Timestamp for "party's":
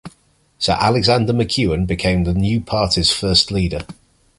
2.59-3.11